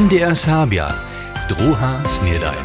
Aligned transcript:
MDR 0.00 0.32
Sabia, 0.36 0.96
druha 1.48 2.00
snedajn. 2.08 2.64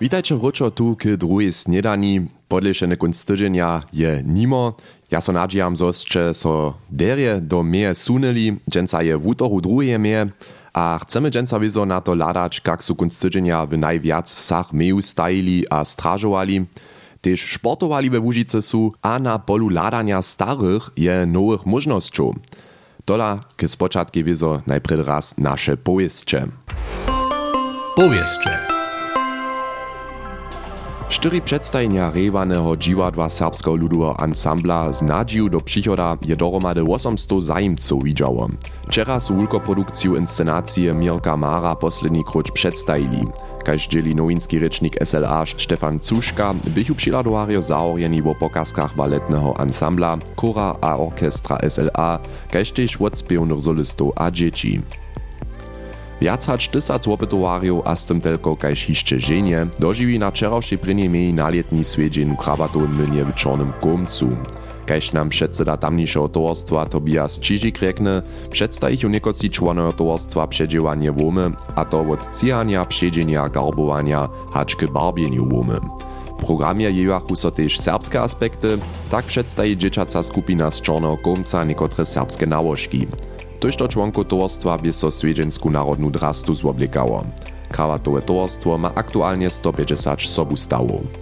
Witajcie 0.00 0.36
wróczo 0.36 0.70
tu 0.70 0.96
k 0.96 1.16
druhej 1.16 1.52
snedani. 1.52 2.32
Podlešene 2.48 2.96
kunst 2.96 3.28
tydzienia 3.28 3.82
je 3.92 4.22
nimo. 4.24 4.72
Ja 5.10 5.20
so 5.20 5.32
nadziejam, 5.32 5.76
zosće 5.76 6.32
so 6.34 6.74
derje 6.88 7.40
do 7.40 7.62
meje 7.62 7.94
suneli, 7.94 8.56
dženca 8.70 9.00
je 9.00 9.16
v 9.16 9.26
útoru 9.26 9.60
meje. 9.98 10.32
A 10.72 10.98
chcemy 11.04 11.30
dženca 11.30 11.58
wizo 11.58 11.84
na 11.84 12.00
to 12.00 12.14
ladać, 12.14 12.60
kak 12.60 12.82
su 12.82 12.94
kunst 12.94 13.20
tydzienia 13.20 13.66
w 13.66 13.76
najwiac 13.76 14.34
wsach 14.34 14.72
meju 14.72 15.02
stajili 15.02 15.64
a 15.70 15.84
strażowali. 15.84 16.64
Tež 17.20 17.40
športovali 17.52 18.10
we 18.10 18.18
Łužice 18.18 18.62
su, 18.62 18.94
a 19.02 19.18
na 19.18 19.38
polu 19.38 19.68
ladania 19.68 20.22
starych 20.22 20.90
je 20.96 21.26
nowych 21.26 21.66
możnościów. 21.66 22.34
Tola 23.10 23.40
k 23.56 23.68
spočatki 23.68 24.24
wizo 24.24 24.62
najpierw 24.66 25.06
raz 25.06 25.34
nasze 25.38 25.76
powieście. 25.76 26.46
Powieście. 27.96 28.58
Štyri 31.08 31.42
předstajenia 31.42 32.10
rejwaného 32.10 32.76
džiwadła 32.76 33.28
serbskiego 33.28 33.76
ludowego 33.76 34.20
ansambla 34.20 34.92
z 34.92 35.02
nadzieją 35.02 35.48
do 35.48 35.60
przychoda 35.60 36.16
je 36.26 36.36
dohromady 36.36 36.82
800 36.82 37.42
zajimców 37.42 38.04
widziało. 38.04 38.48
Wczera 38.88 39.20
su 39.20 39.34
wulkoprodukciju 39.34 40.16
inscenacje 40.16 40.94
Mirka 40.94 41.36
Mara 41.36 41.76
poslední 41.76 42.24
kruč 42.24 42.50
przedstajili. 42.50 43.26
Kaž 43.64 43.88
dzieli 43.88 44.14
nowinski 44.14 44.58
rečnik 44.58 44.96
SLA 45.04 45.46
Stefan 45.46 46.00
Cuszka, 46.00 46.54
bychu 46.68 46.94
přiladowario 46.94 47.62
zaorjeni 47.62 48.22
w 48.22 48.34
pokazkach 48.34 48.96
baletnego 48.96 49.60
ansambla, 49.60 50.18
kora 50.34 50.76
a 50.80 50.96
orkestra 50.96 51.58
SLA, 51.68 52.20
kaž 52.50 52.72
tež 52.72 52.96
odspiewnych 52.96 53.60
solistów 53.60 54.12
a 54.16 54.30
dzieci. 54.30 54.82
Viac 56.20 56.46
hač 56.46 56.68
tysac 56.68 57.08
opytowarjów 57.08 57.82
a 57.84 57.96
z 57.96 58.04
tym 58.04 58.20
tylko 58.20 58.56
kaž 58.56 58.84
hišće 58.84 59.18
ženje, 59.18 59.66
dožiwi 59.78 60.18
na 60.18 60.30
wczorajszej 60.30 60.78
prynie 60.78 61.08
mieli 61.08 61.32
nalietni 61.32 61.84
swiedźeń 61.84 62.36
krabatowym 62.36 62.96
mylnie 62.96 63.24
w 63.24 63.34
czornym 63.34 63.72
komcu. 63.80 64.28
Kaž 64.90 65.12
nam 65.12 65.28
předseda 65.28 65.76
tamniejszego 65.76 66.28
towarstwa 66.28 66.86
Tobias 66.86 67.40
Čižik 67.40 67.78
rekne, 67.78 68.22
przedstawić 68.50 69.04
niekoci 69.04 69.50
członowie 69.50 69.92
towarstwa 69.92 70.46
przedziewanie 70.46 71.12
łomy, 71.12 71.50
a 71.74 71.84
to 71.84 72.00
od 72.00 72.36
cijania, 72.36 72.84
przedzienia, 72.84 73.48
garbowania, 73.48 74.28
hač 74.52 74.76
k 74.76 74.86
barbieniu. 74.86 75.48
W 76.38 76.44
programie 76.44 76.90
jewachu 76.90 77.36
so 77.36 77.50
też 77.50 77.78
serbskie 77.80 78.20
aspekty, 78.20 78.78
tak 79.10 79.26
przedstawi 79.26 79.76
dzieciaca 79.76 80.22
skupina 80.22 80.70
z 80.70 80.80
czarnego 80.80 81.16
komca 81.16 81.64
niekotre 81.64 82.04
serbskie 82.04 82.46
nałożki. 82.46 83.06
Tożto 83.60 83.88
członku 83.88 84.24
towarstwa 84.24 84.78
by 84.78 84.92
so 84.92 85.10
swiedźensku 85.10 85.70
narodnu 85.70 86.10
drastu 86.10 86.54
zwoblikało. 86.54 87.24
Krawatowe 87.68 88.22
towarstwo 88.22 88.78
ma 88.78 88.94
aktualnie 88.94 89.50
150 89.50 90.22
sobustawów. 90.22 91.19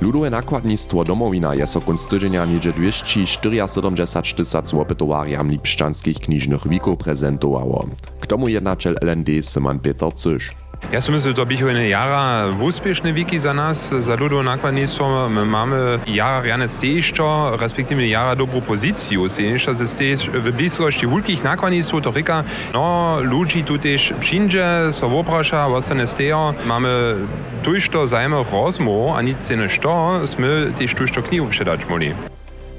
Ludowe 0.00 0.30
nakładnictwo 0.30 1.04
domowina 1.04 1.54
je 1.54 1.66
so 1.66 1.80
kunst 1.80 2.08
tydzienia 2.08 2.44
niedzie 2.44 2.72
274 2.72 4.34
tysac 4.36 4.74
opytowarjam 4.74 5.50
lipszczanskich 5.50 6.18
knižnych 6.18 6.68
wików 6.68 6.98
prezentowało. 6.98 7.86
K 8.20 8.26
tomu 8.26 8.48
jednačel 8.48 8.96
LND 9.02 9.28
Simon 9.42 9.78
Peter 9.78 10.14
Cysz. 10.14 10.59
Ja 10.88 10.98
si 10.98 11.12
myslím, 11.12 11.34
to 11.36 11.44
bych 11.44 11.62
eine 11.62 11.88
jara 11.88 12.50
úspěšné 12.56 13.12
wiki 13.12 13.38
za 13.38 13.52
nás, 13.52 13.92
za 13.92 14.16
ľudové 14.16 14.42
nakladníctvo. 14.42 15.28
My 15.28 15.44
máme 15.44 15.76
jara 16.08 16.40
riane 16.40 16.66
stejišťo, 16.66 17.60
respektíve 17.60 18.02
jara 18.08 18.34
dobrú 18.34 18.64
pozíciu. 18.64 19.28
Stejišťo 19.28 19.70
ze 19.76 19.86
stej 19.86 20.32
v 20.32 20.50
blízkosti 20.50 21.06
veľkých 21.06 21.46
nakladníctv, 21.46 21.94
to 22.00 22.10
říká, 22.10 22.36
no, 22.74 23.20
ľudí 23.22 23.62
tu 23.62 23.78
tiež 23.78 24.18
přinže, 24.18 24.90
so 24.90 25.06
opraša, 25.06 25.68
ostane 25.68 26.10
stejo. 26.10 26.58
Máme 26.66 27.22
tujšto 27.62 28.08
zajme 28.08 28.42
rozmov, 28.48 29.14
a 29.14 29.22
nic 29.22 29.38
ne 29.52 29.68
što, 29.68 30.26
sme 30.26 30.74
tiež 30.74 30.96
tujšto 30.96 31.22
knihu 31.22 31.46
předať 31.52 31.86
mohli. 31.86 32.16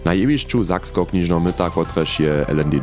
Na 0.01 0.11
jewišću 0.17 0.63
Saksko-knižno 0.65 1.39
myta, 1.39 1.69
kotrež 1.69 2.19
je 2.19 2.33
LND 2.49 2.81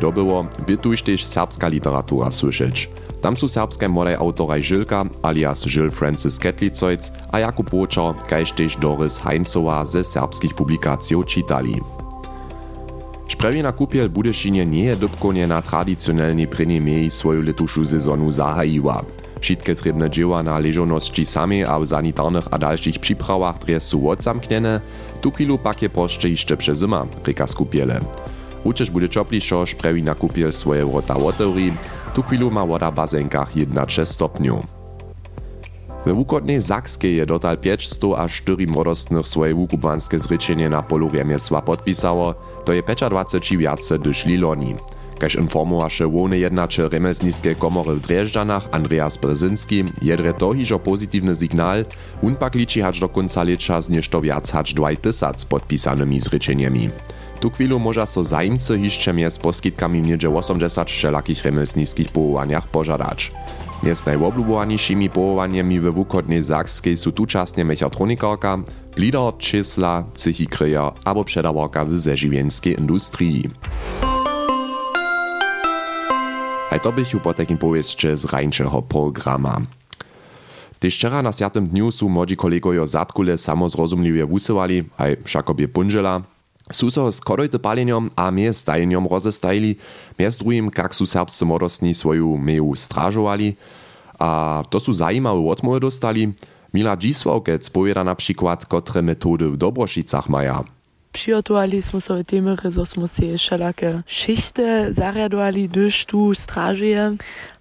by 0.65 0.75
tež 0.79 1.27
serbska 1.27 1.67
literatura 1.67 2.31
słyšeć. 2.31 2.89
Tam 3.21 3.37
su 3.37 3.47
serbskie 3.47 3.89
młodej 3.89 4.15
autoraj 4.15 4.63
Žilka 4.63 5.05
alias 5.21 5.63
Žil 5.65 5.91
Francis 5.91 6.39
Ketlicojc 6.39 7.11
a 7.31 7.39
Jakub 7.39 7.69
Bočar, 7.69 8.15
kaž 8.15 8.51
tež 8.55 8.79
Doris 8.79 9.19
Heinzowa 9.19 9.85
ze 9.85 10.03
serbskich 10.03 10.55
publikacji 10.55 11.19
čitali. 11.27 11.75
Šprewina 13.27 13.71
kupiel 13.71 14.09
Budešinie 14.09 14.65
nie 14.65 14.89
je 14.89 14.95
dopkonie 14.95 15.47
na 15.47 15.61
tradicionalnej 15.61 16.47
prenimieji 16.47 17.11
swoju 17.11 17.41
letušu 17.43 17.85
sezonu 17.85 18.31
zahajiła. 18.31 19.03
Wszystkie 19.39 19.75
trebne 19.75 20.09
dzieła 20.09 20.43
na 20.43 20.59
leżoności 20.59 21.25
sami 21.25 21.63
a 21.63 21.79
w 21.79 21.87
sanitarnych 21.87 22.47
a 22.51 22.57
dalszych 22.57 22.99
przyprawach 22.99 23.59
dres 23.59 23.83
su 23.83 24.09
odzamkniene, 24.09 24.81
tu 25.21 25.31
chwilu 25.31 25.57
pak 25.57 25.81
je 25.81 25.89
jeszcze 26.23 26.57
przez 26.57 26.79
zima, 26.79 27.05
reka 27.27 27.47
skupiele. 27.47 27.99
Uczysz 28.63 28.91
bude 28.91 29.09
czoplišo, 29.09 29.65
šprewina 29.65 30.15
kupiel 30.15 30.51
swoje 30.51 30.85
wrota 30.85 31.15
otevri, 31.15 31.73
tu 32.13 32.23
chwilu 32.23 32.51
ma 32.51 32.65
woda 32.65 32.91
bazenkach 32.91 33.55
1,6 33.55 34.05
stopniu. 34.05 34.63
We 36.05 36.13
wukodnej 36.13 36.61
Zakskiej 36.61 37.15
je 37.15 37.25
dotal 37.25 37.57
500 37.57 38.03
aż 38.17 38.41
4 38.41 38.67
młodostnych 38.67 39.27
swoje 39.27 39.53
wukupanskie 39.53 40.19
zryczenie 40.19 40.69
na 40.69 40.81
polu 40.81 41.09
Riemiesła 41.09 41.61
podpisało, 41.61 42.33
to 42.65 42.73
je 42.73 42.83
25 42.83 43.57
wiace 43.57 43.99
dyszli 43.99 44.37
loni. 44.37 44.75
Kaž 45.19 45.35
informowaše 45.35 46.07
łony 46.07 46.39
jednače 46.39 46.89
remesnické 46.89 47.55
komory 47.55 47.95
w 47.95 47.99
Driežďanach 47.99 48.71
Andreas 48.71 49.17
Brzezinski, 49.17 49.83
jedre 50.01 50.33
to 50.33 50.55
hižo 50.55 50.79
pozitywny 50.79 51.35
signal, 51.35 51.83
un 52.23 52.35
pak 52.35 52.55
liči 52.55 52.79
hač 52.81 53.03
do 53.03 53.09
konca 53.11 53.43
lecza 53.43 53.81
z 53.81 53.89
nešto 53.89 54.21
viac 54.23 54.47
hač 54.47 54.71
2000 54.73 55.43
podpisanymi 55.45 56.19
zryczeniami. 56.19 56.89
Tu 57.39 57.49
chwilu 57.49 57.79
może 57.79 58.07
so 58.07 58.23
zajmcy 58.23 58.77
hišće 58.77 59.13
mjez 59.13 59.39
poskitkami 59.39 60.01
niedzie 60.01 60.29
80 60.29 60.89
wszelakich 60.89 61.45
remesnickich 61.45 62.11
połowaniach 62.11 62.67
pożadać. 62.67 63.31
Mjez 63.83 64.05
najwoblubowanišimi 64.05 65.09
połowaniami 65.09 65.79
we 65.79 65.91
wukodnej 65.91 66.43
Zakskiej 66.43 66.97
su 66.97 67.11
tučasnie 67.11 67.65
mechatronikarka, 67.65 68.57
lider 68.97 69.33
čísla, 69.37 70.03
psychikryja 70.13 70.91
abo 71.05 71.23
předawarka 71.23 71.85
w 71.85 71.97
zežiwienskiej 71.97 72.79
industrii. 72.79 73.49
Aj 76.71 76.79
to 76.79 76.91
bych 76.91 77.21
po 77.23 77.33
takim 77.33 77.57
powieszcze 77.57 78.17
z 78.17 78.25
rańczego 78.25 78.81
programa. 78.81 79.61
Tež 80.79 80.95
wczera 80.95 81.21
na 81.21 81.31
7. 81.31 81.67
dniu 81.67 81.91
su 81.91 82.09
młodzi 82.09 82.35
kolegojo 82.35 82.87
zatkule 82.87 83.37
samozrozumliwie 83.37 84.25
wusywali, 84.25 84.83
aj 84.97 85.17
všakobie 85.23 85.67
punžela, 85.67 86.21
Sú 86.69 86.93
so 86.93 87.09
skorej 87.09 87.49
dopaleňom 87.49 88.13
a 88.13 88.29
mie 88.29 88.53
stajenjom 88.53 89.09
rozestajili, 89.09 89.81
mez 90.13 90.37
druhým, 90.37 90.69
kak 90.69 90.93
sú 90.93 91.09
serbsce 91.09 91.41
modostní 91.41 91.97
svoju 91.97 92.37
meju 92.37 92.69
stražovali. 92.77 93.57
A 94.21 94.61
to 94.69 94.77
sú 94.77 94.93
zajímavé 94.93 95.41
odmove 95.41 95.81
dostali. 95.81 96.29
Mila 96.69 96.93
Giswokec 96.93 97.65
povieda 97.73 98.05
napríklad, 98.05 98.69
kotre 98.69 99.01
metódy 99.01 99.49
v 99.49 99.57
Dobrošicach 99.57 100.29
maja. 100.29 100.61
Przyjotowali 101.11 101.81
smo 101.81 102.01
sobie 102.01 102.23
temy, 102.23 102.55
że 102.69 102.85
smo 102.85 103.07
się 103.07 103.37
wszelakie 103.37 104.01
szychty 104.05 104.93
zariadowali, 104.93 105.69
gdyż 105.69 106.05
tu 106.05 106.35
strażuje. 106.35 107.17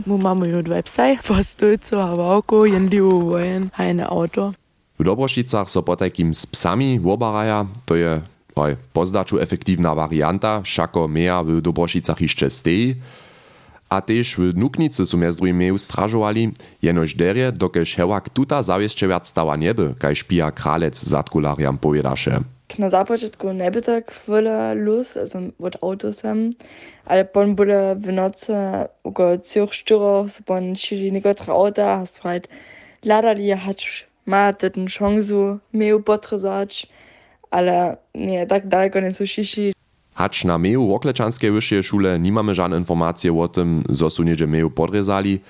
My 0.06 0.18
mamy 0.18 0.48
już 0.48 0.64
website, 0.64 1.22
postójcu, 1.22 1.96
a 2.06 2.16
wałku, 2.16 2.66
jędliwo 2.66 3.20
wojen, 3.20 3.70
hajne 3.72 4.06
auto. 4.06 4.52
W 4.98 5.04
Dobrošicach 5.04 5.70
so 5.70 5.82
potakim 5.82 6.34
z 6.34 6.46
psami 6.46 7.00
wobaraja, 7.00 7.66
to 7.86 7.96
je 7.96 8.20
Bei 8.58 8.76
pozdaczu 8.92 9.38
efektywna 9.38 9.94
warianta, 9.94 10.62
szako 10.64 11.08
mea 11.08 11.42
w 11.42 11.60
dobrosicach 11.60 12.20
iszcze 12.22 12.50
stei, 12.50 12.96
a 13.88 14.00
tež 14.02 14.34
v 14.38 14.52
nuknici 14.58 15.06
su 15.06 15.16
mez 15.16 15.36
drugimi 15.36 15.70
ustražovali, 15.70 16.50
jenož 16.82 17.14
derje, 17.14 17.52
dokelž 17.52 17.94
hevak 17.96 18.28
tuta 18.28 18.62
zavješće 18.62 19.06
vjac 19.06 19.28
stava 19.28 19.56
njebe, 19.56 19.94
kaj 19.98 20.14
špija 20.14 20.50
kralec 20.50 20.98
zatkularjam 20.98 21.78
povedaše. 21.78 22.42
Na 22.76 22.90
započetku 22.90 23.52
ne 23.52 23.70
bi 23.70 23.80
tako 23.80 24.12
vela 24.26 24.74
luz, 24.74 25.14
sem 25.26 25.52
od 25.58 25.78
avto 25.82 26.12
sem, 26.12 26.52
ali 27.06 27.24
pa 27.24 27.46
bodo 27.46 27.94
v 27.94 28.12
noci, 28.12 28.58
ko 29.14 29.38
cel 29.38 29.70
šturo, 29.70 30.26
so 30.28 30.42
pa 30.42 30.58
šli 30.60 31.14
nekaj 31.14 31.46
avta, 31.46 32.02
so 32.10 32.26
pač 32.26 32.50
ladali, 33.06 33.54
hač, 33.54 34.02
imate 34.26 34.68
ten 34.74 34.90
šongzu, 34.90 35.60
mejo 35.72 36.02
potrzač. 36.02 36.84
Ale 37.50 37.96
nie, 38.14 38.46
tak 38.46 38.68
daleko 38.68 39.00
nie 39.00 39.12
su 39.12 39.26
šiši. 39.26 39.72
Hacz 40.14 40.44
na 40.44 40.58
meju 40.58 40.88
Woklečanskiej 40.88 41.50
wyższej 41.50 41.82
szule 41.82 42.18
nie 42.18 42.32
mamy 42.32 42.54
żadne 42.54 42.78
informacje 42.78 43.40
o 43.40 43.48
tym, 43.48 43.84
zo 43.90 44.10
su 44.10 44.22
niedzie 44.22 44.46
meju 44.46 44.70
podrezali, 44.70 45.40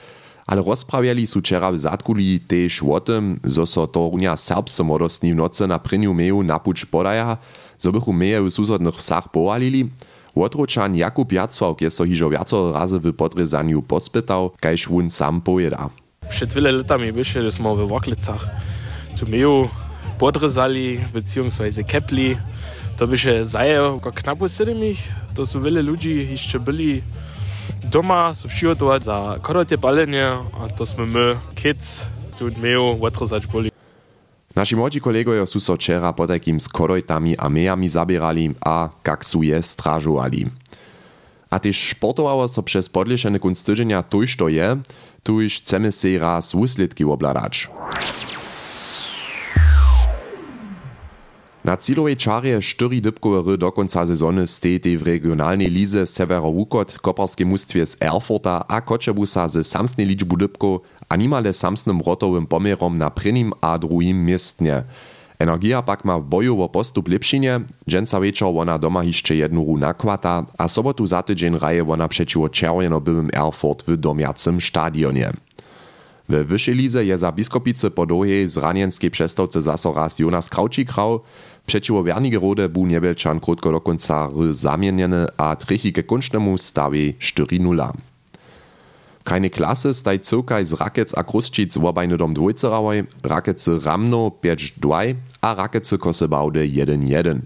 ale 0.47 0.63
rozprawiali 0.63 1.27
su 1.27 1.41
wczera 1.41 1.73
w 1.73 1.79
Zatkuli 1.79 2.41
też 2.41 2.83
o 2.83 3.01
tym, 3.01 3.41
zo 3.45 3.67
so 3.67 3.87
to 3.87 4.11
runia 4.13 4.37
serbscy 4.37 4.85
młodostni 4.85 5.33
w 5.33 5.37
nocy 5.37 5.67
na 5.67 5.79
pryniu 5.79 6.15
meju 6.15 6.43
na 6.43 6.59
pucz 6.59 6.87
podaja, 6.87 7.37
zo 7.79 7.93
bychu 7.93 8.13
meje 8.13 8.43
w 8.43 8.51
susodnych 8.51 8.95
wsach 8.95 9.31
powalili, 9.31 9.91
Łotročan 10.39 10.97
Jakub 10.97 11.33
Jacławk 11.33 11.81
je 11.81 11.91
so 11.91 12.05
hižo 12.05 12.31
viaco 12.31 12.73
razy 12.73 12.99
w 13.01 13.13
podrezaniu 13.13 13.83
pospytał, 13.83 14.51
kajż 14.61 14.89
wun 14.89 15.11
sam 15.11 15.41
pojeda. 15.41 15.91
Przed 16.29 16.53
wiele 16.53 16.73
latami 16.73 17.13
byliśmy 17.13 17.51
w 17.51 17.89
Woklicach. 17.89 18.49
Tu 19.21 19.27
meju 19.31 19.69
podrezali, 20.19 21.01
beziehungsweise 21.13 21.85
kepli. 21.85 22.37
To 22.97 23.07
by 23.07 23.19
się 23.19 23.47
zaje 23.47 24.01
knapo 24.15 24.49
7 24.49 24.77
to 25.35 25.47
są 25.47 25.63
wiele 25.63 25.83
ludzi 25.83 26.29
jeszcze 26.31 26.61
byli 26.61 27.03
doma, 27.91 28.35
są 28.35 28.49
przygotować 28.49 29.05
za 29.05 29.39
korotie 29.43 29.79
palenie, 29.79 30.29
a 30.61 30.69
to 30.69 30.87
jsme 30.87 31.07
my, 31.07 31.37
kids, 31.55 32.07
tu 32.39 32.45
meju 32.61 33.05
odrezać 33.05 33.47
boli. 33.47 33.71
Naši 34.57 34.77
młodzi 34.77 35.01
kolegowie 35.01 35.47
su 35.47 35.61
so 35.61 35.75
wczera 35.77 36.13
po 36.13 36.27
takim 36.27 36.61
z 36.61 36.69
korojtami 36.69 37.37
a 37.37 37.49
mejami 37.49 37.89
zabierali 37.89 38.55
a 38.61 38.89
kak 39.03 39.25
su 39.25 39.43
je 39.43 39.63
stražovali. 39.63 40.47
A 41.51 41.59
też 41.59 41.91
sportowało 41.91 42.49
so 42.49 42.63
przez 42.63 42.89
podlieszeny 42.89 43.39
kunst 43.39 43.67
tydzienia 43.67 44.03
tuż 44.03 44.37
to 44.37 44.49
je, 44.49 44.77
tuż 45.23 45.55
chcemy 45.55 45.93
se 45.93 46.19
raz 46.19 46.53
wuslitki 46.53 47.05
obladać. 47.05 47.69
Na 51.65 51.77
cilowej 51.77 52.17
czarje 52.17 52.63
štyri 52.63 53.03
dybkowe 53.03 53.59
do 53.59 53.73
końca 53.73 54.07
sezony 54.07 54.47
stejte 54.47 54.97
w 54.97 55.03
regionalnej 55.03 55.71
lize 55.71 56.07
Severo-Wukot 56.07 56.99
koparskie 56.99 57.47
mustwie 57.47 57.87
z 57.87 57.97
Erfurta 58.01 58.65
a 58.69 58.81
Koczebusa 58.81 59.49
ze 59.49 59.65
samsnej 59.65 60.07
liczbu 60.07 60.37
dybków 60.37 60.81
a 61.09 61.17
nimale 61.17 61.53
samsnym 61.53 62.01
rotowym 62.01 62.47
pomierom 62.47 62.99
na 62.99 63.11
prvním 63.11 63.53
a 63.61 63.79
druhým 63.79 64.25
miestnie. 64.25 64.85
Energia 65.39 65.83
pak 65.83 66.05
ma 66.05 66.19
w 66.19 66.25
boju 66.25 66.63
o 66.63 66.69
postup 66.69 67.09
lepšinje, 67.09 67.61
dženca 67.89 68.19
večer 68.19 68.49
ona 68.49 68.79
doma 68.79 69.03
jednu 69.31 69.65
ru 69.65 69.79
nakvata, 69.79 70.47
a 70.59 70.69
sobotu 70.69 71.07
za 71.07 71.23
tydzień 71.23 71.59
raje 71.59 71.83
ona 71.83 72.09
przeciwo 72.09 72.49
červeno-byłym 72.49 73.31
Erfurt 73.35 73.83
w 73.87 73.97
domiacym 73.97 74.61
stadionie. 74.61 75.33
W 76.29 76.45
wyższej 76.45 76.75
lize 76.75 77.05
je 77.05 77.19
za 77.19 77.33
biskopice 77.33 77.91
po 77.91 78.07
długiej 78.07 78.49
zranienskiej 78.49 79.11
przestawce 79.11 79.63
zaso 79.63 79.95
raz 79.95 80.19
Jonas 80.19 80.51
Kraučík 80.51 80.93
grał, 80.93 81.21
przeciwo 81.67 82.03
Wernigerode 82.03 82.69
bu 82.69 82.87
Niebelczan 82.87 83.41
krótko 83.41 83.73
do 83.73 83.81
końca 83.81 84.31
zamieniony, 84.51 85.27
a 85.37 85.57
trichy 85.57 85.93
ke 85.93 86.03
kończnemu 86.03 86.59
stawi 86.59 87.15
4-0. 87.21 87.93
Keine 89.25 89.51
klasy 89.51 89.95
staj 89.95 90.21
cyrkaj 90.21 90.67
z 90.67 90.73
Rakec 90.73 91.19
a 91.19 91.25
Kruszčic 91.25 91.79
wobajny 91.79 92.17
dom 92.17 92.35
dwójcerawoj, 92.35 93.05
Rakece 93.23 93.79
Ramno 93.85 94.31
5-2 94.43 95.15
a 95.41 95.55
Rakece 95.55 95.99
Kosebaude 95.99 96.61
1-1. 96.61 97.41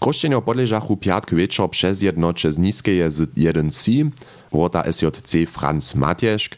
Kruszczenia 0.00 0.40
podleżachu 0.40 0.96
piatk 0.96 1.34
wieczor 1.34 1.70
przez 1.70 2.02
jedno 2.02 2.32
przez 2.34 2.58
niskeje 2.58 3.10
z 3.10 3.34
1-C, 3.34 4.10
wota 4.52 4.92
SJC 4.92 5.46
Franz 5.46 5.94
Matjeszk, 5.94 6.56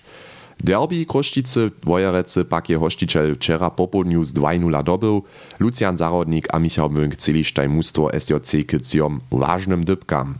Derby 0.60 1.06
Kruszčice 1.06 1.70
Wojerece 1.84 2.44
pak 2.44 2.68
je 2.70 2.78
hościciel 2.78 3.34
wczera 3.34 3.70
popodniu 3.70 4.24
z 4.24 4.32
2-0 4.32 4.82
dobył, 4.84 5.22
Lucian 5.60 5.96
Zarodnik 5.96 6.54
a 6.54 6.58
Michał 6.58 6.90
Münk 6.90 7.16
celištaj 7.16 7.68
mustwo 7.68 8.10
SJC 8.20 8.64
k 8.66 8.80
ciom 8.80 9.20
ważnym 9.30 9.84
dybkam. 9.84 10.34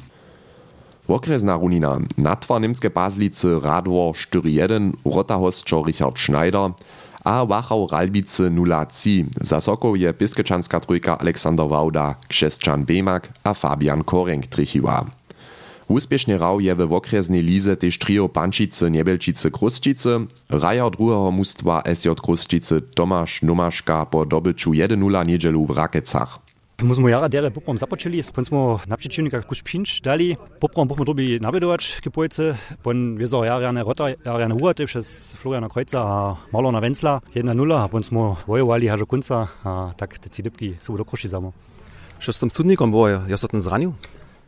Okresna 1.08 1.56
runina 1.56 1.98
Natwa 2.18 2.58
Nimskie 2.58 2.90
Pazlice 2.90 3.60
Radwor 3.60 4.14
4-1 4.14 4.92
Rotahosčo 5.04 5.82
Richard 5.82 6.18
Schneider 6.18 6.70
a 7.24 7.44
Wachau 7.44 7.86
Ralbice 7.86 8.50
0-3 8.50 9.24
za 9.40 9.60
Sokoł 9.60 9.96
je 9.96 10.12
Piskečanská 10.12 10.80
trójka 10.80 11.18
Aleksander 11.18 11.66
Wauda, 11.66 12.14
Krzeszczan 12.28 12.84
Bemak 12.84 13.28
a 13.44 13.54
Fabian 13.54 14.04
Korenk 14.04 14.46
trichiła. 14.46 15.06
Úspěšne 15.88 16.38
rau 16.38 16.60
je 16.60 16.74
ve 16.74 16.84
okresnej 16.84 17.40
lize 17.40 17.76
tež 17.76 17.98
trio 17.98 18.28
Pančice, 18.28 18.90
Nebelčice, 18.90 19.50
Krusčice, 19.50 20.30
raja 20.50 20.88
druhého 20.88 21.30
mústva 21.32 21.82
SJ 21.82 22.14
Krusčice 22.22 22.80
Tomáš 22.80 23.42
Nomaška 23.42 24.04
po 24.04 24.24
dobyču 24.24 24.72
1-0 24.72 24.98
nedelu 25.26 25.66
v 25.66 25.70
Rakecach. 25.70 26.40
My 26.82 26.94
jsme 26.94 27.10
jara 27.10 27.28
dere 27.28 27.50
poprom 27.50 27.78
započeli, 27.78 28.22
spon 28.22 28.44
jsme 28.44 28.58
na 28.86 28.96
przeciwnikach 28.96 29.46
kus 29.46 29.62
pinč 29.62 30.00
dali, 30.00 30.36
poprom 30.58 30.88
poprom 30.88 31.06
dobi 31.06 31.38
navedovač 31.38 32.00
k 32.00 32.10
pojce, 32.10 32.58
pon 32.82 33.14
vezo 33.18 33.44
jarjane 33.44 33.82
rota, 33.82 34.08
jarjane 34.08 34.54
hurate 34.54 34.86
přes 34.86 35.32
Floriana 35.36 35.68
Krojca 35.68 36.02
a 36.02 36.38
Marlona 36.52 36.80
Wenzla 36.80 37.20
1-0 37.34 37.76
a 37.76 37.88
pon 37.88 38.02
jsme 38.02 38.20
vojovali 38.46 38.90
až 38.90 39.00
do 39.00 39.06
konca 39.06 39.48
a 39.64 39.92
tak 39.96 40.18
te 40.18 40.28
cidipky 40.28 40.78
jsou 40.80 40.96
dokroši 40.96 41.28
samo. 41.28 41.52
Što 42.18 42.32
s 42.32 42.40
tím 42.40 42.50
sudnikom 42.50 42.90
boje, 42.90 43.20
ja 43.26 43.36
se 43.36 43.48
ten 43.48 43.60
zranil? 43.60 43.94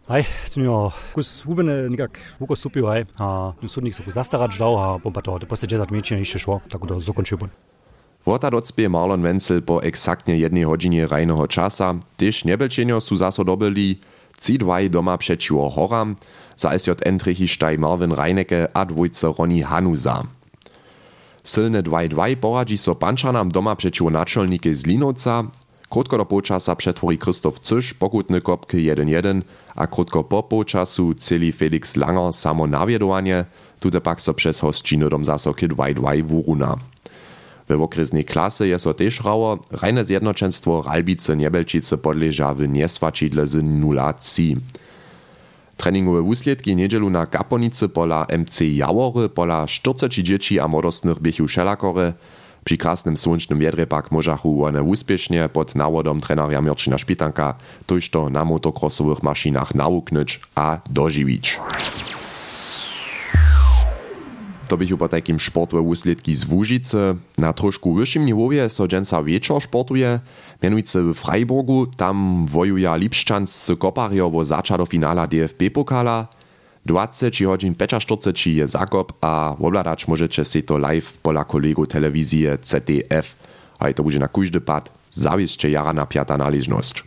Aj, 0.04 0.20
tu 0.52 0.60
jo, 0.60 0.92
kus 1.16 1.40
hubene 1.48 1.88
nikak 1.88 2.20
vuko 2.36 2.52
stupio, 2.52 2.92
aj, 2.92 3.08
a 3.16 3.56
sudnik 3.64 3.96
so 3.96 4.04
kus 4.04 4.14
zastarać 4.14 4.58
dał, 4.58 4.76
a 4.76 5.00
pompa 5.00 5.22
to, 5.22 5.38
te 5.40 5.46
posle 5.46 5.68
10 5.68 5.90
miečne 5.90 6.18
jeszcze 6.18 6.38
szło, 6.38 6.60
tak 6.68 6.86
do 6.86 7.00
zakończył 7.00 7.38
bun. 7.38 7.48
Wota 8.26 8.50
docpie 8.50 8.88
Marlon 8.88 9.22
Wenzel 9.22 9.62
po 9.62 9.82
eksaktnie 9.82 10.36
jednej 10.36 10.64
godzinie 10.64 11.06
rajnego 11.06 11.48
czasa, 11.48 11.94
też 12.16 12.44
Nebelčenio 12.44 13.00
su 13.00 13.16
zaso 13.16 13.44
dobyli 13.44 13.98
C2 14.40 14.88
doma 14.88 15.18
przeciwo 15.18 15.70
Horam, 15.70 16.16
za 16.56 16.78
SJN 16.78 17.18
trichištaj 17.18 17.78
Marvin 17.78 18.12
Reinecke 18.12 18.68
a 18.74 18.84
dwójce 18.84 19.32
Ronny 19.38 19.62
Hanusa. 19.62 20.22
Silne 21.44 21.82
2-2 21.82 22.36
poradzi 22.36 22.78
so 22.78 22.94
Pančanam 22.94 23.48
doma 23.48 23.76
przeciwo 23.76 24.10
naczelnike 24.10 24.74
z 24.74 24.86
Linowca, 24.86 25.44
krótko 25.94 26.18
do 26.18 26.26
półczasa 26.26 26.76
przetwori 26.76 27.18
Krzysztof 27.18 27.60
Cysz, 27.60 27.94
pokutny 27.94 28.40
kopky 28.40 28.76
1-1, 28.76 29.42
a 29.74 29.86
krótko 29.86 30.24
po 30.24 30.42
półczasu 30.42 31.14
celi 31.14 31.52
Felix 31.52 31.96
Langer 31.96 32.32
samo 32.32 32.66
nawiedowanie, 32.66 33.44
tute 33.80 34.00
pak 34.00 34.22
so 34.22 34.34
przez 34.34 34.60
hostčiny 34.60 35.08
dom 35.10 35.24
zasoky 35.24 35.68
2-2 35.68 36.22
wuruna. 36.22 36.76
We 37.68 37.76
okresnej 37.76 38.24
klasy 38.24 38.68
je 38.68 38.78
so 38.78 38.94
tež 38.94 39.20
rało, 39.24 39.58
rajne 39.70 40.04
zjednoczenstwo 40.04 40.82
Ralbice 40.82 41.36
Niebelčice 41.36 41.98
podleža 41.98 42.54
w 42.54 42.66
z 43.46 43.54
0-3. 43.62 44.56
Treningowe 45.76 46.22
wuslědki 46.22 46.76
niedzielu 46.76 47.10
na 47.10 47.26
Kaponice 47.26 47.88
pola 47.88 48.26
MC 48.38 48.60
Jawory 48.60 49.28
pola 49.28 49.66
40 49.66 50.22
dzieci 50.22 50.60
a 50.60 50.68
młodostnych 50.68 51.18
Szelakory. 51.48 52.12
Przy 52.64 52.76
krasnym 52.76 53.16
słonecznym 53.16 53.58
wiedrze 53.58 53.86
pak 53.86 54.12
możachu 54.12 54.64
one 54.64 54.82
uspiesznie 54.82 55.48
pod 55.48 55.74
nawodom 55.74 56.20
trenera 56.20 56.60
Mirczyna 56.60 56.98
Szpitanka 56.98 57.54
tuż 57.86 58.10
to 58.10 58.30
na 58.30 58.44
motocrossowych 58.44 59.22
maszynach 59.22 59.74
nauknąć 59.74 60.40
a 60.54 60.78
dożywić. 60.90 61.60
To 64.68 64.76
bych 64.76 64.96
po 64.96 65.08
takim 65.08 65.40
sportowe 65.40 65.82
wuslědki 65.82 66.36
z. 66.36 66.46
Na 67.38 67.52
trošku 67.52 67.94
wyższym 67.94 68.26
niwowie 68.26 68.68
so 68.68 68.88
dżęca 68.88 69.22
sportuje, 69.60 70.20
mianujce 70.62 71.02
w 71.02 71.14
Freiburgu, 71.14 71.86
tam 71.86 72.46
wojuja 72.46 72.96
Lipszczanscy 72.96 73.76
kopario 73.76 74.30
wo 74.30 74.44
zača 74.44 74.78
do 74.78 74.86
finala 74.86 75.26
DFB 75.26 75.70
pokala. 75.74 76.28
20 76.86 77.44
godzin 77.44 77.74
45 77.74 78.46
je 78.46 78.68
zakop 78.68 79.12
a 79.20 79.56
obladać 79.60 80.08
możecie 80.08 80.44
si 80.44 80.62
to 80.62 80.78
live 80.78 81.12
pola 81.22 81.44
kolegu 81.44 81.86
telewizji 81.86 82.46
ZDF. 82.62 83.36
A 83.78 83.92
to 83.92 84.02
będzie 84.02 84.18
na 84.18 84.28
każdy 84.28 84.60
pad 84.60 84.92
zawisće 85.10 85.70
jara 85.70 85.92
na 85.92 86.06
piata 86.06 86.38
należność. 86.38 87.04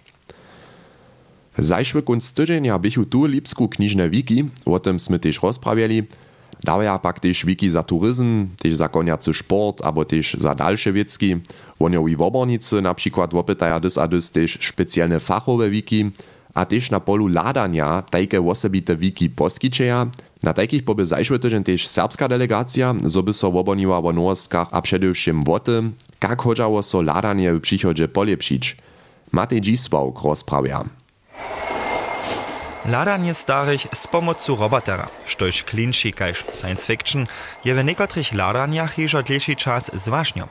Zajszły 1.57 2.03
kunst 2.03 2.35
tydzienia 2.35 2.79
bychu 2.79 3.05
tu 3.05 3.25
lipsku 3.25 3.67
kniżne 3.69 4.09
wiki, 4.09 4.49
o 4.65 4.79
tym 4.79 4.99
sme 4.99 5.19
też 5.19 5.41
rozprawiali. 5.43 6.03
Dawaja 6.63 6.99
pak 6.99 7.19
też 7.19 7.45
wiki 7.45 7.69
za 7.69 7.83
turyzm, 7.83 8.47
też 8.57 8.75
za 8.75 8.87
koniacy 8.87 9.33
sport, 9.33 9.85
abo 9.85 10.05
też 10.05 10.33
za 10.33 10.55
dalsze 10.55 10.93
wiecki. 10.93 11.35
Wonio 11.79 12.07
i 12.07 12.15
wobornicy 12.15 12.81
na 12.81 12.93
przykład 12.93 13.33
wopytaja 13.33 13.79
dys 13.79 13.97
a 13.97 14.07
dys 14.07 14.31
też 14.31 14.59
specjalne 14.61 15.19
fachowe 15.19 15.69
wiki, 15.69 16.11
a 16.57 16.65
też 16.65 16.91
na 16.91 16.99
polu 16.99 17.27
ladania 17.27 18.01
tajke 18.09 18.41
osobite 18.41 18.95
wiki 18.95 19.29
poskičeja. 19.29 20.07
Na 20.43 20.53
takich 20.53 20.83
poby 20.83 21.05
zajszły 21.05 21.39
tydzień 21.39 21.63
też 21.63 21.87
serbska 21.87 22.27
delegacja, 22.27 22.95
zo 23.05 23.23
by 23.23 23.33
so 23.33 23.51
woboniła 23.51 23.97
o 23.99 24.13
norskach 24.13 24.67
a 24.71 24.81
przedewším 24.81 25.43
o 25.49 25.59
tym, 25.59 25.93
jak 26.23 26.41
chodzało 26.41 26.83
so 26.83 27.01
ladanie 27.01 27.53
w 27.53 27.61
przychodzie 27.61 28.07
polepšić. 28.07 28.77
Matej 29.31 29.61
Dzisław 29.61 30.23
rozprawia. 30.23 30.83
Ladanie 32.87 33.33
starych 33.33 33.81
z 33.93 34.07
pomocą 34.07 34.55
robotera, 34.55 35.09
štož 35.25 35.63
klinči 35.63 36.13
kaž 36.15 36.45
science 36.55 36.87
fiction, 36.87 37.27
je 37.65 37.75
w 37.75 37.83
niekotrych 37.83 38.33
ladaniach 38.33 38.97
już 38.97 39.15
dlejszy 39.23 39.55
czas 39.55 39.91
zważnią. 39.93 40.47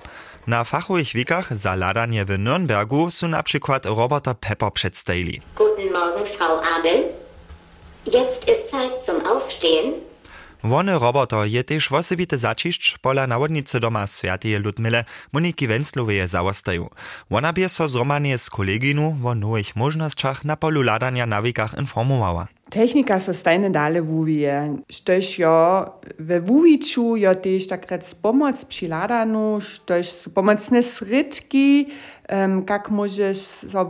Na 0.46 0.64
fachowych 0.64 1.12
wikach 1.12 1.56
za 1.56 1.74
ladanie 1.74 2.24
w 2.24 2.28
Nürnbergu 2.28 3.10
są 3.10 3.28
na 3.28 3.42
przykład 3.42 3.86
roboter 3.86 4.36
Pepper 4.36 4.72
przedstawili. 4.72 5.40
Guten 5.56 5.92
Morgen, 5.92 6.26
Frau 6.26 6.60
Abel. 6.78 7.04
Jetzt 8.06 8.48
ist 8.48 8.70
Zeit 8.70 9.04
zum 9.06 9.26
Aufstehen. 9.26 10.05
Wony 10.66 10.98
roboto 10.98 11.44
je 11.44 11.64
też 11.64 11.88
wosebite 11.88 12.38
zaciszcz 12.38 12.98
pola 12.98 13.26
nawodnicy 13.26 13.80
doma 13.80 14.06
Świętej 14.06 14.58
Ludmile 14.58 15.04
Moniki 15.32 15.66
Wenzlowej 15.66 16.28
zawostają. 16.28 16.88
Ona 17.30 17.52
bie 17.52 17.68
so 17.68 17.88
zromanie 17.88 18.38
z 18.38 18.50
koleginu 18.50 19.16
o 19.24 19.34
nowych 19.34 19.76
możnościach 19.76 20.44
na 20.44 20.56
polu 20.56 20.82
ladania 20.82 21.26
nawikach 21.26 21.78
informowała. 21.78 22.46
Technika 22.70 23.20
so 23.20 23.34
stajne 23.34 23.70
dale 23.70 24.02
wuvije. 24.02 24.82
Štož 24.90 25.38
jo 25.38 25.86
ve 26.18 26.40
vuviču 26.40 27.16
jo 27.16 27.34
tež 27.34 27.66
takrat 27.66 28.14
pomoc 28.22 28.64
při 28.64 28.88
ladanu, 28.88 29.60
štož 29.60 30.06
su 30.06 30.30
pomocne 30.30 30.82
sredki, 30.82 31.86
um, 32.28 32.64
kak 32.64 32.90
możesz 32.90 33.38
so 33.38 33.86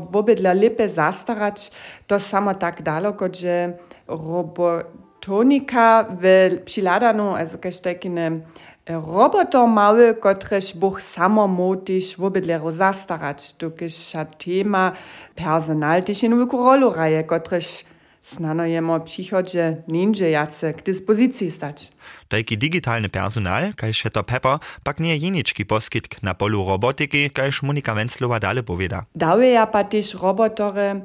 zastarać, 0.94 1.70
to 2.06 2.20
samo 2.20 2.54
tak 2.54 2.82
daleko, 2.82 3.28
że 3.32 3.72
robotonika 4.08 5.05
w 5.28 6.62
przy 6.64 6.82
ladanu, 6.82 7.34
also 7.34 7.58
kaž 7.58 7.80
takine 7.80 8.40
roboto 8.86 9.66
mały, 9.66 10.14
kotrež 10.14 10.74
buch 10.74 11.02
samo 11.02 11.48
motiš 11.48 12.16
wobydlero 12.16 12.72
zastarać, 12.72 13.52
tukiž 13.58 14.12
tema 14.38 14.92
personal 15.34 16.02
tež 16.02 16.22
jednu 16.22 16.36
wielką 16.36 16.56
rolu 16.64 16.92
raje, 16.92 17.24
kotrež 17.24 17.84
Znano 18.26 18.66
jemo 18.66 19.00
przychodzie 19.00 19.76
ninja 19.88 20.28
jace 20.28 20.74
k 20.74 20.82
dyspozycji 20.82 21.50
stać. 21.50 21.92
Taki 22.28 22.58
digitalny 22.58 23.08
personal, 23.08 23.74
kajż 23.76 24.02
to 24.12 24.24
Pepper, 24.24 24.58
pak 24.82 25.00
nie 25.00 25.16
jeniczki 25.16 25.66
poskitk 25.66 26.22
na 26.22 26.34
polu 26.34 26.64
robotyki, 26.64 27.30
kajż 27.30 27.62
Monika 27.62 27.94
Wenzlowa 27.94 28.40
dale 28.40 28.62
powieda. 28.62 29.04
Dały 29.14 29.46
ja 29.46 29.66
pa 29.66 29.84
też 29.84 30.14
robotory, 30.14 31.00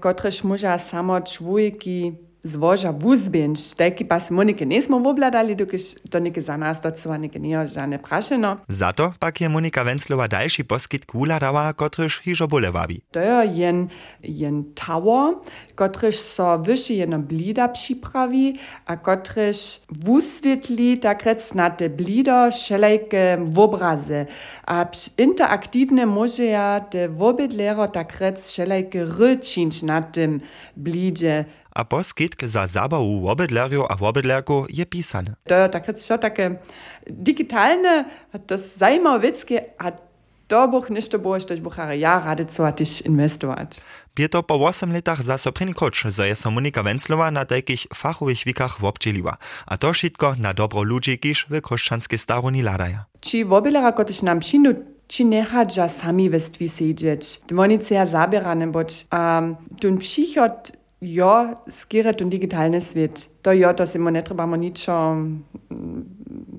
kotreż 0.00 0.44
może 0.44 0.78
samo 0.78 1.20
człowieki 1.20 2.25
zwoža 2.46 2.90
vuzbenč, 2.90 3.74
teki 3.74 4.04
pa 4.04 4.20
se 4.20 4.34
Monike 4.34 4.66
nismo 4.66 4.96
obladali, 4.96 5.54
dokaj 5.54 5.80
to 6.10 6.20
neke 6.20 6.42
za 6.42 6.56
nas 6.56 6.80
docela 6.80 7.18
neke 7.18 7.38
nije 7.38 7.66
žane 7.68 7.98
prašeno. 8.02 8.56
Zato 8.68 9.12
pak 9.18 9.40
je 9.40 9.48
Monika 9.48 9.84
Wenzlova 9.84 10.28
další 10.28 10.62
poskyt 10.62 11.04
kula 11.04 11.38
dała, 11.38 11.72
kotryż 11.72 12.22
hižo 12.22 12.46
bole 12.46 12.70
wabi. 12.70 13.00
To 13.10 13.20
je 13.20 13.50
jen, 13.54 13.88
jen 14.22 14.64
tower, 14.74 15.34
kotryż 15.76 16.16
so 16.16 16.62
jedno 16.88 17.18
blida 17.18 17.68
připrawi, 17.68 18.58
a 18.86 18.96
kotryż 18.96 19.80
wuswietli 19.90 20.98
takrec 20.98 21.54
na 21.54 21.70
te 21.70 21.88
blido 21.90 22.50
šelejke 22.50 23.38
obrazy. 23.56 24.26
A 24.66 24.86
interaktywne 25.18 26.06
może 26.06 26.44
ja 26.44 26.80
te 26.80 27.08
wobydlero 27.08 27.88
takrec 27.88 28.50
šelejke 28.50 29.04
ryčinč 29.04 29.82
na 29.82 30.02
tym 30.02 30.40
blidzie 30.76 31.44
a 31.76 31.84
poskitk 31.84 32.44
za 32.44 32.66
zabawu 32.66 33.20
wobydlerju 33.20 33.84
a 33.84 33.94
wobydlerku 33.96 34.66
je 34.72 34.86
pisane. 34.86 35.36
To 35.44 35.54
je 35.54 35.68
takrat 35.68 36.00
šo 36.00 36.16
takie 36.18 36.56
digitalne, 37.04 38.08
to 38.46 38.56
zajmowickie, 38.58 39.76
a 39.78 39.92
Dobuch 40.48 40.88
niște 40.88 41.16
boștești 41.16 41.62
Buhara, 41.62 41.92
ja, 41.92 42.22
raditsuatisch 42.24 42.98
investorat. 43.04 43.82
Pieto 44.14 44.42
po 44.42 44.54
8 44.54 44.92
letach 44.92 45.20
za 45.20 45.36
sopriny 45.36 45.72
coach, 45.72 46.06
za 46.08 46.24
jeso 46.24 46.50
Monika 46.50 46.82
Wenzlowa 46.82 47.30
na 47.30 47.44
takich 47.44 47.86
fachowych 47.94 48.44
wikach 48.44 48.78
wobdzieliła. 48.80 49.36
A 49.66 49.76
to 49.76 49.92
wszystko 49.92 50.34
na 50.38 50.52
dobro 50.54 50.82
ludzi, 50.82 51.18
kiż 51.18 51.46
w 51.50 51.60
koszczanskiej 51.60 52.18
staroni 52.18 52.62
ladaja. 52.62 53.04
Czy 53.20 53.44
wobilera 53.44 53.92
kotyś 53.92 54.22
nam 54.22 54.38
przynu 54.38 54.74
či 55.08 55.24
nehadža 55.24 55.88
sami 55.88 56.30
ve 56.30 56.40
stvi 56.40 56.68
seđeć. 56.68 57.40
Dvonice 57.48 57.94
ja 57.94 58.06
zabirane 58.06 58.66
boč. 58.66 59.06
Um, 59.12 59.56
tun 59.80 59.98
psihot 59.98 60.72
jo 61.00 61.54
skira 61.70 62.12
tun 62.12 62.30
digitalni 62.30 62.80
svet. 62.80 63.28
To 63.42 63.52
jo, 63.52 63.72
to 63.72 63.86
se 63.86 63.98
mu 63.98 64.10
ne 64.10 64.22
trebamo 64.22 64.56
ničo 64.56 65.16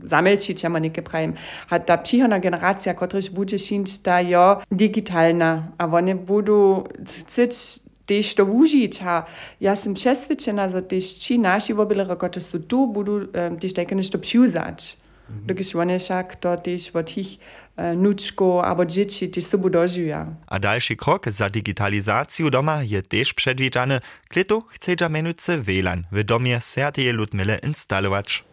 zamelčić, 0.08 0.64
ja 0.64 0.70
ma 0.70 0.80
neke 0.80 1.02
pravim. 1.02 1.34
A 1.70 1.80
ta 1.80 1.98
przychodna 1.98 2.40
generacja, 2.40 2.94
kotryż 2.94 3.30
będzie 3.30 3.60
szynć, 3.60 4.00
ta 4.00 4.22
jo 4.22 4.62
digitalna, 4.72 5.64
a 5.78 5.86
oni 5.86 6.16
będą 6.16 6.84
chceć 7.28 7.80
też 8.06 8.36
to 8.36 8.46
użyć. 8.46 9.00
A 9.02 9.26
ja 9.62 9.72
jestem 9.72 9.94
przeświadczona, 9.94 10.70
że 10.70 10.82
też 10.82 11.14
ci 11.14 11.40
nasi 11.40 11.74
wobylere, 11.74 12.16
którzy 12.16 12.46
są 12.46 12.60
tu, 12.60 12.94
będą 12.94 13.28
też 13.60 13.74
takie 13.74 13.96
nešto 13.96 14.20
przyuzać. 14.20 14.98
Dokąd 15.30 15.76
one 15.76 16.00
však 16.00 16.36
to 16.36 16.58
też 16.58 16.96
od 16.96 17.18
ich 17.18 17.40
nučko 17.96 18.66
albo 18.66 18.86
dzieci 18.86 19.30
też 19.30 19.46
sobą 19.46 19.70
dożyją. 19.70 20.36
A 20.48 20.60
dalszy 20.60 20.96
krok 20.96 21.30
za 21.30 21.50
digitalizację 21.50 22.50
doma 22.50 22.84
je 22.84 23.02
też 23.02 23.34
przedwidziany. 23.34 24.00
Kleto 24.30 24.62
chce 24.62 25.10
menujce 25.10 25.58
WLAN 25.58 26.04
w 26.12 26.24
domie 26.24 26.60
Sertieje 26.60 27.14
Ludmile 27.14 27.60
instalować. 27.64 28.47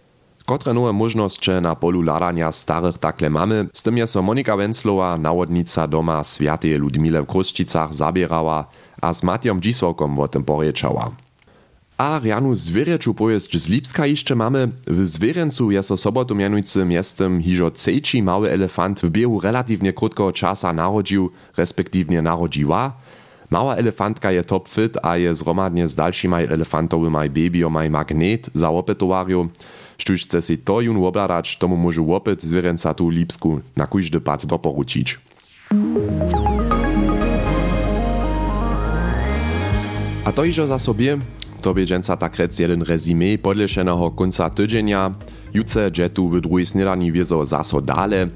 Kotre 0.46 0.74
nowe 0.74 0.92
możności 0.92 1.50
na 1.50 1.74
polu 1.76 2.02
ladania 2.02 2.52
starych 2.52 2.98
takle 2.98 3.30
mamy, 3.30 3.68
z 3.72 3.82
tym 3.82 3.98
je 3.98 4.06
so 4.06 4.22
Monika 4.22 4.56
Wenzlowa, 4.56 5.16
nawodnica 5.16 5.86
doma 5.86 6.24
Świętej 6.24 6.74
Ludmile 6.74 7.22
w 7.22 7.26
Kruszczycach 7.26 7.94
zabierała, 7.94 8.64
a 9.00 9.14
z 9.14 9.22
Matjom 9.22 9.62
Dzisłokom 9.62 10.18
o 10.18 10.28
tym 10.28 10.44
poryczała. 10.44 11.10
A 11.98 12.20
Janu 12.24 12.54
Zwierjeczu 12.54 13.14
powieść 13.14 13.58
z 13.58 13.68
Lipska 13.68 14.06
jeszcze 14.06 14.34
mamy. 14.34 14.68
W 14.86 15.06
Zwierjencu 15.06 15.70
jest 15.70 15.88
so 15.88 15.96
sobotu 15.96 16.34
mianujcy 16.34 16.84
miastem 16.84 17.42
hižo 17.42 17.70
cejči 17.70 18.22
mały 18.22 18.50
elefant 18.50 19.00
w 19.00 19.10
biehu 19.10 19.40
relatywnie 19.40 19.92
krótkiego 19.92 20.32
czasa 20.32 20.72
narodził, 20.72 21.30
respektywnie 21.56 22.22
narodziła. 22.22 22.92
Mała 23.50 23.76
elefantka 23.76 24.32
je 24.32 24.44
top 24.44 24.68
fit, 24.68 24.98
a 25.02 25.16
je 25.16 25.34
zromadnie 25.34 25.88
z 25.88 25.94
dalszymi 25.94 26.34
elefantowymi 26.34 27.30
babyomaj 27.30 27.90
magnet 27.90 28.50
za 28.54 28.70
opytowariu. 28.70 29.48
Štuž 29.98 30.22
chce 30.22 30.42
si 30.42 30.58
to 30.58 30.80
jun 30.80 30.96
obladać, 31.04 31.56
tomu 31.56 31.76
może 31.76 32.02
opyt 32.02 32.42
zwierzęca 32.42 32.94
tu 32.94 33.08
Lipsku 33.08 33.60
na 33.76 33.86
każdy 33.86 34.20
pad 34.20 34.46
doporučić. 34.46 35.18
A 40.24 40.32
to 40.32 40.44
iżo 40.44 40.66
za 40.66 40.78
sobie, 40.78 41.18
to 41.62 41.74
bieżąca 41.74 42.16
tak 42.16 42.36
rec 42.36 42.58
jeden 42.58 42.82
rezime 42.82 43.38
podleszenego 43.38 44.10
końca 44.10 44.50
tydzienia. 44.50 45.14
Juce 45.54 45.90
dżetu 45.90 46.28
w 46.28 46.40
drugiej 46.40 46.66
snedani 46.66 47.12
wiezo 47.12 47.44
zaso 47.44 47.80
dale. 47.80 48.28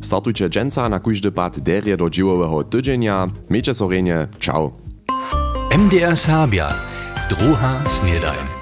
Startujcie 0.00 0.48
dżęca 0.48 0.88
na 0.88 1.00
każdy 1.00 1.32
pad 1.32 1.58
derie 1.58 1.96
do 1.96 2.10
dziwowego 2.10 2.64
tydzienia. 2.64 3.30
Miejcie 3.50 3.74
sorenie, 3.74 4.28
ciao. 4.40 4.72
MDR 5.70 6.16
Sabia, 6.16 6.74
druha 7.30 7.84
snedajn. 7.86 8.57